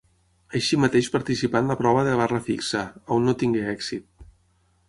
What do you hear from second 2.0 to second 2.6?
de barra